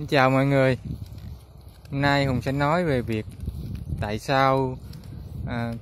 [0.00, 0.78] Xin chào mọi người.
[1.90, 3.26] Hôm nay Hùng sẽ nói về việc
[4.00, 4.78] Tại sao
[5.46, 5.72] à,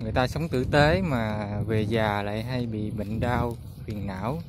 [0.00, 4.40] Người ta sống tử tế mà về già lại hay bị bệnh đau, phiền não.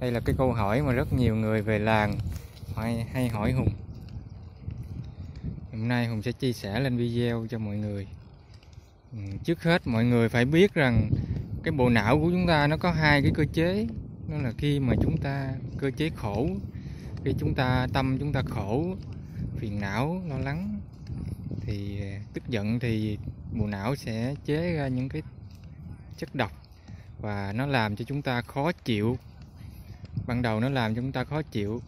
[0.00, 2.14] Đây là cái câu hỏi mà rất nhiều người về làng
[2.76, 3.72] hay, hay hỏi Hùng.
[5.72, 8.06] Hôm nay Hùng sẽ chia sẻ lên video cho mọi người.
[9.12, 11.10] Ừ, trước hết mọi người phải biết rằng
[11.62, 13.86] Cái bộ não của chúng ta nó có hai cái cơ chế.
[14.28, 15.48] Đó là khi mà chúng ta
[15.78, 16.48] cơ chế khổ
[17.24, 18.96] khi chúng ta tâm chúng ta khổ,
[19.56, 20.80] phiền não, lo lắng,
[21.60, 23.18] thì ờ, tức giận thì
[23.52, 25.22] bộ não sẽ chế ra những cái
[26.18, 26.52] chất độc
[27.20, 29.18] và nó làm cho chúng ta khó chịu.
[30.26, 31.82] Ban đầu nó làm cho chúng ta khó chịu.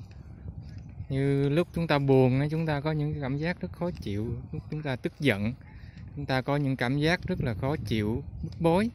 [1.08, 4.62] Như lúc chúng ta buồn chúng ta có những cảm giác rất khó chịu, lúc
[4.70, 5.55] chúng ta tức giận,
[6.16, 8.91] chúng ta có những cảm giác rất là khó chịu, bức bối.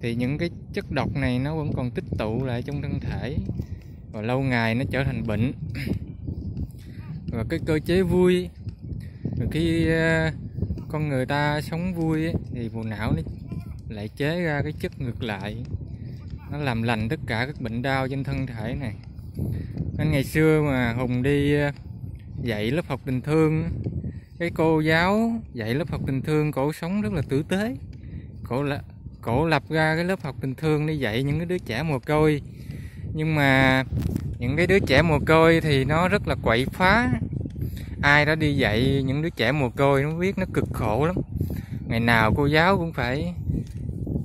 [0.00, 3.36] Thì những cái chất độc này nó vẫn còn tích tụ lại trong thân thể
[4.12, 5.52] và lâu ngày nó trở thành bệnh.
[7.26, 8.48] Và cái cơ chế vui
[9.50, 10.30] khi ờ,
[10.88, 13.22] con người ta sống vui thì bộ não nó
[13.88, 15.64] lại chế ra cái chất ngược lại.
[16.52, 18.94] Nó làm lành tất cả các bệnh đau trên thân thể này.
[19.98, 21.70] Nên ngày xưa mà hùng đi ờ,
[22.42, 23.64] dạy lớp học tình thương
[24.38, 27.76] cái cô giáo dạy lớp học tình thương cổ sống rất là tử tế.
[28.44, 28.82] Cổ là
[29.20, 31.98] cổ lập ra cái lớp học tình thương để dạy những cái đứa trẻ mồ
[31.98, 32.42] côi
[33.12, 33.84] nhưng mà
[34.38, 37.10] những cái đứa trẻ mồ côi thì nó rất là quậy phá.
[38.02, 41.16] Ai đó đi dạy những đứa trẻ mồ côi nó biết nó cực khổ lắm.
[41.88, 43.34] Ngày nào cô giáo cũng phải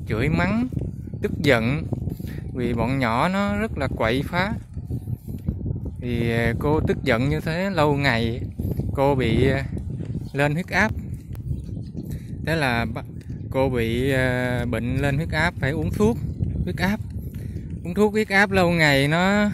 [0.08, 0.68] chửi mắng,
[1.22, 1.84] tức giận,
[2.54, 4.54] vì bọn nhỏ nó rất là quậy phá.
[6.00, 8.42] Thì à, cô tức giận như thế lâu ngày,
[8.94, 9.66] cô bị à,
[10.34, 10.92] lên huyết áp.
[12.46, 12.86] Thế là
[13.52, 16.18] cô bị à, bệnh lên huyết áp, phải uống thuốc,
[16.64, 17.00] huyết áp
[17.86, 19.50] uống thuốc huyết áp lâu ngày nó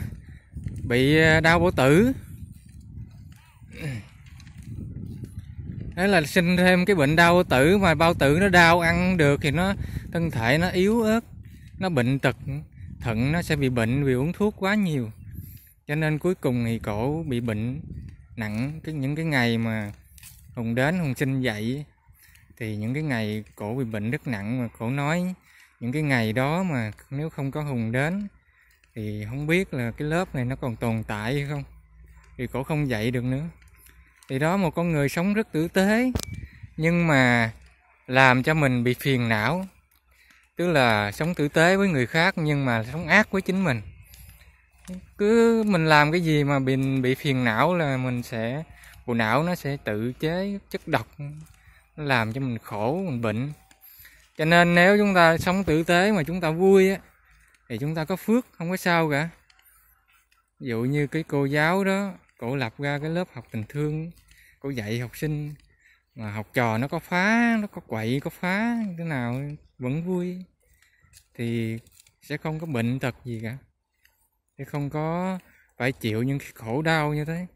[0.84, 2.12] bị ờ, đau bổ tử.
[5.96, 9.18] Thế là sinh thêm cái bệnh đau bao tử mà bao tử nó đau ăn
[9.18, 9.74] được thì nó,
[10.12, 11.19] thân thể nó yếu ớt,
[11.80, 12.38] nó bệnh tật,
[13.00, 15.12] thận nó sẽ bị bệnh vì uống thuốc quá nhiều.
[15.88, 17.81] Cho nên cuối cùng thì cổ bị bệnh
[18.36, 18.80] nặng.
[18.84, 19.92] Cái, những cái ngày mà
[20.56, 21.86] hùng đến hùng sinh dậy
[22.58, 25.34] thì những cái ngày cổ bị bệnh rất nặng mà cổ nói
[25.81, 28.28] những cái ngày đó mà nếu không có hùng đến,
[28.96, 31.64] thì không biết là cái lớp này nó còn tồn tại hay không?
[32.38, 33.44] Thì cổ không dạy được nữa.
[34.30, 36.12] Thì đó, một con người sống rất tử tế,
[36.78, 37.52] nhưng mà
[38.08, 39.68] làm cho mình bị phiền não.
[40.56, 43.81] Tức là sống tử tế với người khác, nhưng mà sống ác với chính mình.
[45.18, 48.63] Cứ mình làm cái gì mà bị bị phiền não là mình sẽ,
[49.06, 51.08] bộ não nó sẽ tự chế chất độc,
[51.98, 53.52] nó làm cho mình khổ, mình bệnh
[54.38, 57.00] cho nên nếu chúng ta sống tử tế mà chúng ta vui á,
[57.69, 59.30] thì chúng ta có phước, không có sao cả.
[60.59, 64.12] Ví dụ như cái cô giáo đó, cổ lập ra cái lớp học tình thương,
[64.59, 65.53] cổ dạy học sinh,
[66.16, 69.42] mà học trò nó có phá, nó có quậy, có phá, thế nào
[69.78, 70.38] vẫn vui,
[71.34, 71.80] thì
[72.22, 73.58] sẽ không có bệnh tật gì cả.
[74.58, 75.40] Sẽ không có
[75.78, 77.48] phải chịu những khổ đau như thế.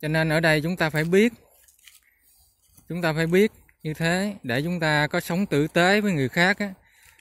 [0.00, 1.32] Cho nên ở đây chúng ta phải biết,
[2.88, 6.28] chúng ta phải biết như thế để chúng ta có sống tử tế với người
[6.28, 6.72] khác á,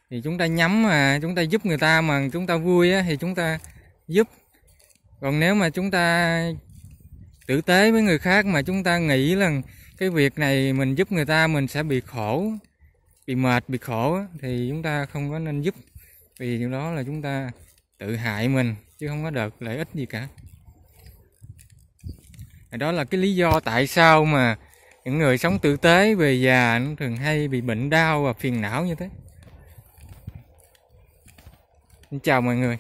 [0.10, 3.04] thì chúng ta nhắm mà chúng ta giúp người ta mà chúng ta vui á,
[3.08, 3.60] thì chúng ta
[4.08, 4.28] giúp.
[5.22, 6.46] Còn nếu mà chúng ta
[7.48, 9.52] tử tế với người khác mà chúng ta nghĩ là
[9.98, 12.52] cái việc này mình giúp người ta mình sẽ bị khổ
[13.28, 15.76] bị mệt bị khổ thì chúng ta không có nên giúp.
[16.40, 17.52] Vì điều đó là chúng ta
[17.98, 20.28] tự hại mình chứ không có được lợi ích gì cả.
[22.72, 24.58] Đó là cái lý do tại sao mà
[25.06, 28.62] những người sống tử tế về già nó thường hay bị bệnh đau và phiền
[28.62, 29.10] não như thế.
[32.12, 32.78] Xin chào mọi người.